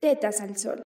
[0.00, 0.82] Tetas al sol.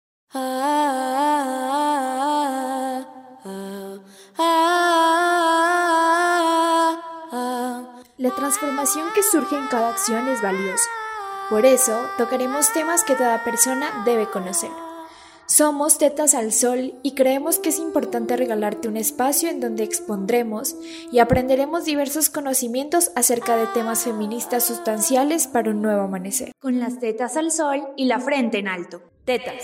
[8.18, 10.90] La transformación que surge en cada acción es valiosa.
[11.50, 14.72] Por eso, tocaremos temas que toda persona debe conocer.
[15.48, 20.76] Somos Tetas al Sol y creemos que es importante regalarte un espacio en donde expondremos
[21.12, 26.52] y aprenderemos diversos conocimientos acerca de temas feministas sustanciales para un nuevo amanecer.
[26.60, 29.02] Con las tetas al sol y la frente en alto.
[29.26, 29.64] Tetas.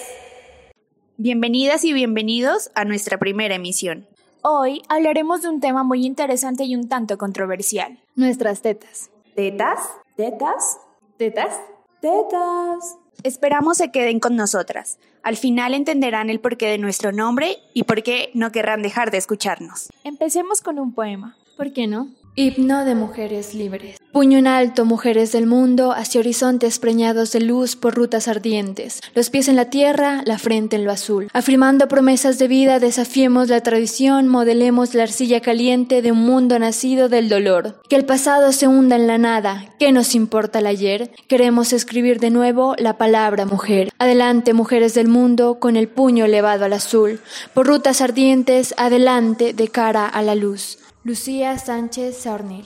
[1.15, 4.07] Bienvenidas y bienvenidos a nuestra primera emisión.
[4.43, 7.97] Hoy hablaremos de un tema muy interesante y un tanto controversial.
[8.15, 9.09] Nuestras tetas.
[9.35, 9.79] ¿Tetas?
[10.15, 10.79] ¿Tetas?
[11.17, 11.59] ¿Tetas?
[12.01, 12.97] Tetas.
[13.23, 14.99] Esperamos se queden con nosotras.
[15.23, 19.17] Al final entenderán el porqué de nuestro nombre y por qué no querrán dejar de
[19.17, 19.89] escucharnos.
[20.03, 21.35] Empecemos con un poema.
[21.57, 22.09] ¿Por qué no?
[22.39, 23.97] Himno de mujeres libres.
[24.11, 29.01] Puño en alto, mujeres del mundo, hacia horizontes preñados de luz por rutas ardientes.
[29.15, 31.29] Los pies en la tierra, la frente en lo azul.
[31.33, 37.09] Afirmando promesas de vida, desafiemos la tradición, modelemos la arcilla caliente de un mundo nacido
[37.09, 37.81] del dolor.
[37.89, 41.09] Que el pasado se hunda en la nada, ¿qué nos importa el ayer?
[41.27, 43.89] Queremos escribir de nuevo la palabra mujer.
[43.97, 47.19] Adelante, mujeres del mundo, con el puño elevado al azul.
[47.55, 50.77] Por rutas ardientes, adelante, de cara a la luz.
[51.07, 52.65] Lucía Sánchez Sarnil.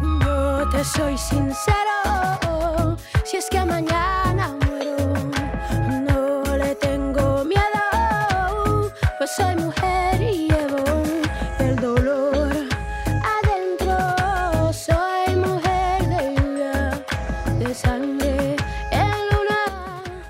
[0.00, 4.98] No te soy sincero, si es que mañana muero,
[6.08, 9.95] no le tengo miedo, pues soy mujer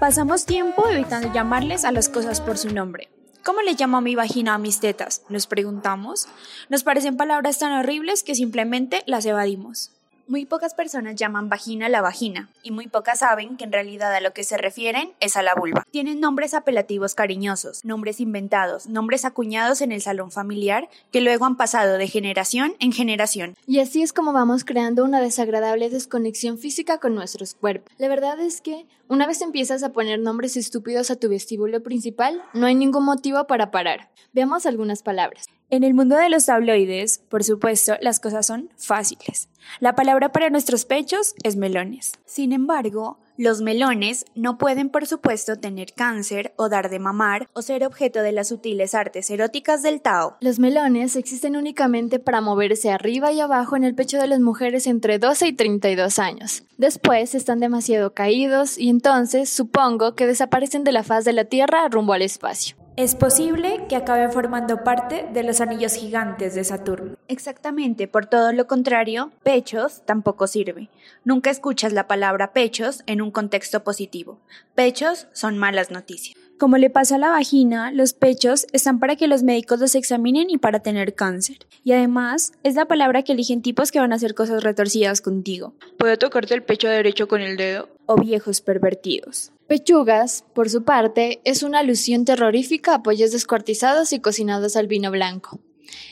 [0.06, 3.08] Pasamos tiempo evitando llamarles a las cosas por su nombre.
[3.44, 5.22] ¿Cómo le llamo a mi vagina a mis tetas?
[5.28, 6.28] Nos preguntamos.
[6.68, 9.95] Nos parecen palabras tan horribles que simplemente las evadimos.
[10.28, 14.20] Muy pocas personas llaman vagina la vagina y muy pocas saben que en realidad a
[14.20, 15.84] lo que se refieren es a la vulva.
[15.92, 21.56] Tienen nombres apelativos cariñosos, nombres inventados, nombres acuñados en el salón familiar que luego han
[21.56, 23.54] pasado de generación en generación.
[23.68, 27.94] Y así es como vamos creando una desagradable desconexión física con nuestros cuerpos.
[27.98, 32.42] La verdad es que una vez empiezas a poner nombres estúpidos a tu vestíbulo principal,
[32.52, 34.10] no hay ningún motivo para parar.
[34.32, 35.46] Veamos algunas palabras.
[35.68, 39.48] En el mundo de los tabloides, por supuesto, las cosas son fáciles.
[39.80, 42.12] La palabra para nuestros pechos es melones.
[42.24, 47.62] Sin embargo, los melones no pueden, por supuesto, tener cáncer o dar de mamar o
[47.62, 50.36] ser objeto de las sutiles artes eróticas del Tao.
[50.40, 54.86] Los melones existen únicamente para moverse arriba y abajo en el pecho de las mujeres
[54.86, 56.62] entre 12 y 32 años.
[56.78, 61.88] Después están demasiado caídos y entonces supongo que desaparecen de la faz de la Tierra
[61.88, 62.76] rumbo al espacio.
[62.96, 67.18] Es posible que acaben formando parte de los anillos gigantes de Saturno.
[67.28, 70.88] Exactamente, por todo lo contrario, pechos tampoco sirve.
[71.22, 74.40] Nunca escuchas la palabra pechos en un contexto positivo.
[74.74, 76.38] Pechos son malas noticias.
[76.58, 80.48] Como le pasa a la vagina, los pechos están para que los médicos los examinen
[80.48, 81.58] y para tener cáncer.
[81.84, 85.74] Y además, es la palabra que eligen tipos que van a hacer cosas retorcidas contigo.
[85.98, 87.90] ¿Puedo tocarte el pecho derecho con el dedo?
[88.06, 89.52] O viejos pervertidos.
[89.66, 95.10] Pechugas, por su parte, es una alusión terrorífica a pollos descuartizados y cocinados al vino
[95.10, 95.58] blanco.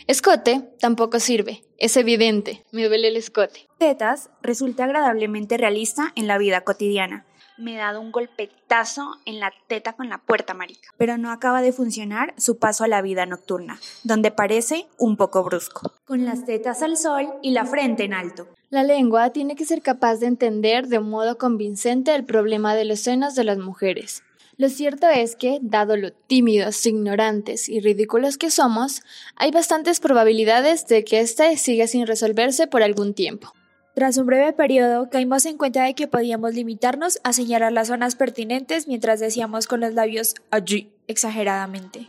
[0.09, 3.69] Escote tampoco sirve, es evidente, me duele el escote.
[3.79, 7.27] Tetas resulta agradablemente realista en la vida cotidiana.
[7.57, 11.63] Me he dado un golpetazo en la teta con la puerta marica, pero no acaba
[11.63, 15.93] de funcionar su paso a la vida nocturna, donde parece un poco brusco.
[16.05, 18.49] Con las tetas al sol y la frente en alto.
[18.75, 22.85] La lengua tiene que ser capaz de entender de un modo convincente el problema de
[22.85, 24.25] los senos de las mujeres.
[24.57, 29.03] Lo cierto es que, dado lo tímidos, ignorantes y ridículos que somos,
[29.37, 33.53] hay bastantes probabilidades de que éste siga sin resolverse por algún tiempo.
[33.95, 38.17] Tras un breve periodo, caímos en cuenta de que podíamos limitarnos a señalar las zonas
[38.17, 42.09] pertinentes mientras decíamos con los labios allí, exageradamente.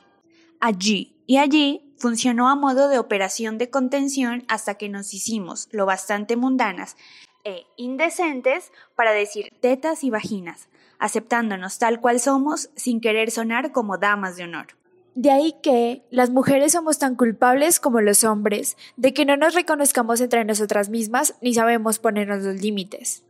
[0.59, 5.85] Allí y allí funcionó a modo de operación de contención hasta que nos hicimos lo
[5.85, 6.97] bastante mundanas
[7.43, 10.67] e indecentes para decir tetas y vaginas,
[10.99, 14.67] aceptándonos tal cual somos sin querer sonar como damas de honor.
[15.13, 19.53] De ahí que las mujeres somos tan culpables como los hombres de que no nos
[19.53, 23.23] reconozcamos entre nosotras mismas ni sabemos ponernos los límites.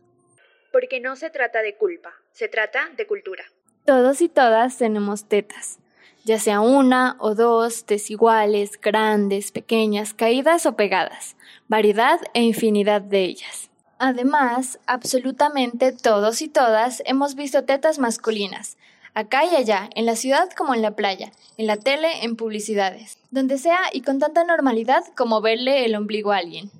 [0.72, 3.44] Porque no se trata de culpa, se trata de cultura.
[3.84, 5.78] Todos y todas tenemos tetas,
[6.26, 11.36] ya sea una o dos, desiguales, grandes, pequeñas, caídas o pegadas,
[11.68, 13.70] variedad e infinidad de ellas.
[14.00, 18.76] Además, absolutamente todos y todas hemos visto tetas masculinas,
[19.14, 23.18] acá y allá, en la ciudad como en la playa, en la tele, en publicidades,
[23.30, 26.72] donde sea y con tanta normalidad como verle el ombligo a alguien.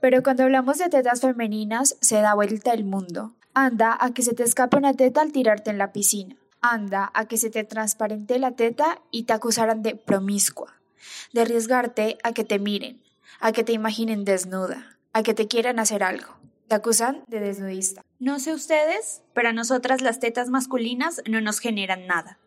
[0.00, 3.30] Pero cuando hablamos de tetas femeninas, se da vuelta el mundo.
[3.54, 6.34] Anda a que se te escape una teta al tirarte en la piscina.
[6.62, 10.80] Anda a que se te transparente la teta y te acusaran de promiscua.
[11.32, 13.02] De arriesgarte a que te miren,
[13.40, 16.36] a que te imaginen desnuda, a que te quieran hacer algo.
[16.68, 18.02] Te acusan de desnudista.
[18.20, 22.38] No sé ustedes, pero a nosotras las tetas masculinas no nos generan nada.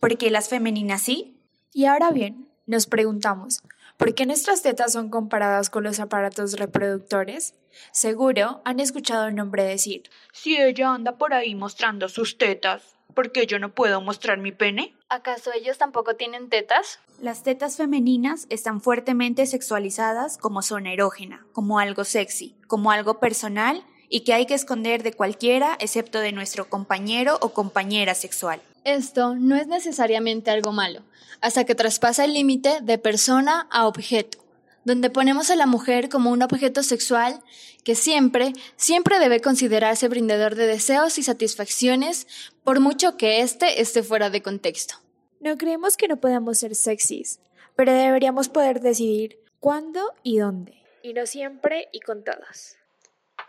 [0.00, 1.38] ¿Por qué las femeninas sí?
[1.72, 3.62] Y ahora bien, nos preguntamos,
[3.96, 7.54] ¿por qué nuestras tetas son comparadas con los aparatos reproductores?
[7.92, 13.32] Seguro han escuchado el nombre decir, Si ella anda por ahí mostrando sus tetas, ¿por
[13.32, 14.94] qué yo no puedo mostrar mi pene?
[15.08, 16.98] ¿Acaso ellos tampoco tienen tetas?
[17.20, 23.84] Las tetas femeninas están fuertemente sexualizadas como zona erógena, como algo sexy, como algo personal
[24.08, 28.60] y que hay que esconder de cualquiera excepto de nuestro compañero o compañera sexual.
[28.84, 31.02] Esto no es necesariamente algo malo,
[31.40, 34.38] hasta que traspasa el límite de persona a objeto,
[34.84, 37.42] donde ponemos a la mujer como un objeto sexual
[37.84, 42.26] que siempre, siempre debe considerarse brindador de deseos y satisfacciones,
[42.64, 44.96] por mucho que éste esté fuera de contexto.
[45.40, 47.40] No creemos que no podamos ser sexys,
[47.76, 50.82] pero deberíamos poder decidir cuándo y dónde.
[51.02, 52.76] Y no siempre y con todos.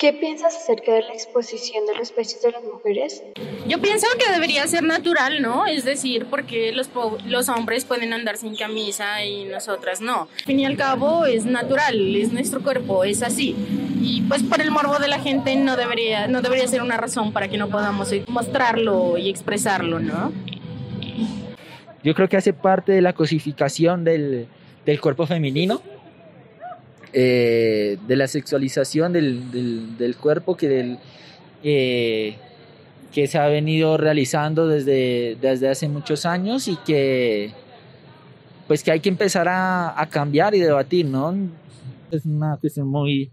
[0.01, 3.21] ¿Qué piensas acerca de la exposición de los pechos de las mujeres?
[3.67, 5.67] Yo pienso que debería ser natural, ¿no?
[5.67, 6.89] Es decir, porque los,
[7.27, 10.21] los hombres pueden andar sin camisa y nosotras no.
[10.39, 13.55] Al fin y al cabo es natural, es nuestro cuerpo, es así.
[14.01, 17.31] Y pues por el morbo de la gente no debería, no debería ser una razón
[17.31, 20.33] para que no podamos mostrarlo y expresarlo, ¿no?
[22.03, 24.47] Yo creo que hace parte de la cosificación del,
[24.83, 25.79] del cuerpo femenino
[27.13, 30.97] eh, de la sexualización del, del, cuerpo que,
[31.63, 32.35] eh,
[33.11, 37.51] que se ha venido realizando desde, desde hace muchos años y que
[38.67, 41.35] pues que hay que empezar a, a cambiar y debatir, ¿no?
[42.09, 43.29] Es una cuestión muy,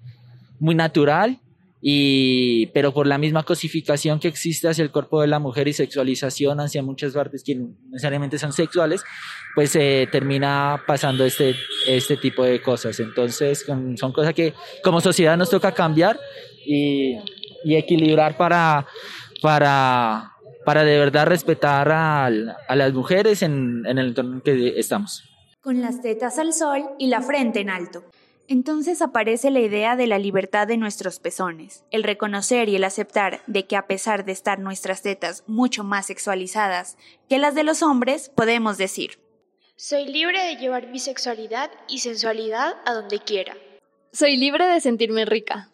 [0.58, 1.38] muy natural
[1.80, 5.72] y pero por la misma cosificación que existe hacia el cuerpo de la mujer y
[5.72, 9.02] sexualización hacia muchas partes que no necesariamente son sexuales,
[9.54, 11.54] pues eh, termina pasando este,
[11.86, 12.98] este tipo de cosas.
[13.00, 16.18] Entonces son cosas que como sociedad nos toca cambiar
[16.66, 17.16] y,
[17.64, 18.86] y equilibrar para,
[19.40, 20.32] para,
[20.64, 25.22] para de verdad respetar a, a las mujeres en, en el entorno en que estamos.
[25.60, 28.04] Con las tetas al sol y la frente en alto.
[28.50, 33.42] Entonces aparece la idea de la libertad de nuestros pezones, el reconocer y el aceptar
[33.46, 36.96] de que a pesar de estar nuestras tetas mucho más sexualizadas
[37.28, 39.18] que las de los hombres, podemos decir,
[39.76, 43.54] soy libre de llevar mi sexualidad y sensualidad a donde quiera.
[44.12, 45.68] Soy libre de sentirme rica.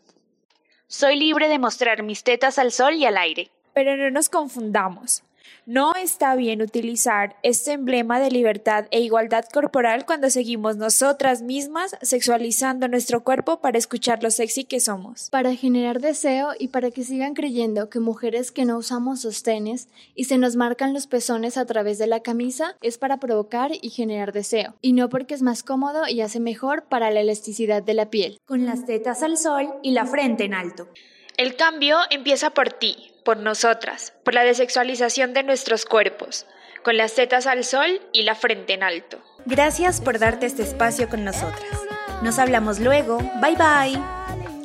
[0.88, 3.52] Soy libre de mostrar mis tetas al sol y al aire.
[3.72, 5.22] Pero no nos confundamos.
[5.66, 11.96] No está bien utilizar este emblema de libertad e igualdad corporal cuando seguimos nosotras mismas
[12.02, 15.30] sexualizando nuestro cuerpo para escuchar lo sexy que somos.
[15.30, 20.24] Para generar deseo y para que sigan creyendo que mujeres que no usamos sostenes y
[20.24, 24.32] se nos marcan los pezones a través de la camisa es para provocar y generar
[24.32, 28.10] deseo, y no porque es más cómodo y hace mejor para la elasticidad de la
[28.10, 28.38] piel.
[28.44, 30.88] Con las tetas al sol y la frente en alto.
[31.36, 36.46] El cambio empieza por ti, por nosotras, por la desexualización de nuestros cuerpos,
[36.82, 39.18] con las tetas al sol y la frente en alto.
[39.46, 41.80] Gracias por darte este espacio con nosotras.
[42.22, 43.18] Nos hablamos luego.
[43.40, 44.02] Bye bye.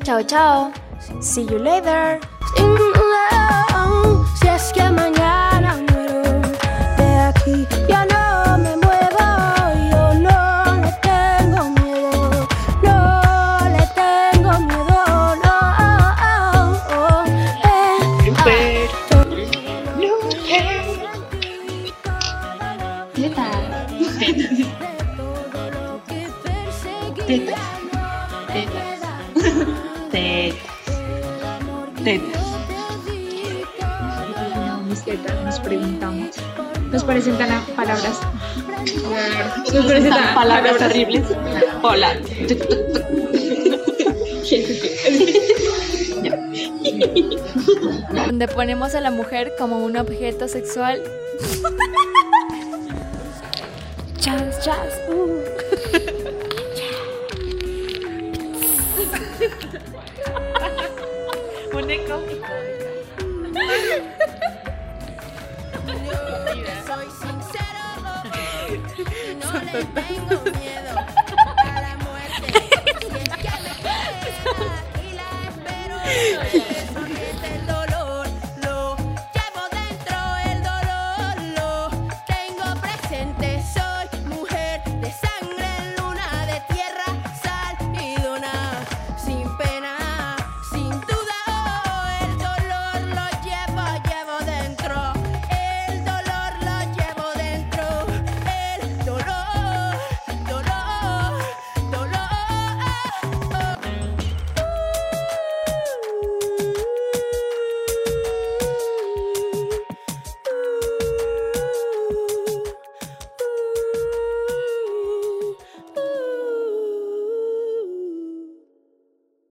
[0.03, 0.71] Chao, chao.
[1.21, 2.19] See you later.
[34.87, 36.29] Mis tetas, nos preguntamos.
[36.91, 38.19] Nos presentan palabras.
[39.73, 41.23] Nos presentan palabras horribles.
[41.83, 42.17] Hola.
[48.27, 51.03] Donde ponemos a la mujer como un objeto sexual.
[54.69, 55.09] Chas, chas.
[55.09, 55.49] uh.
[66.85, 67.89] Soy sincero
[76.53, 76.78] y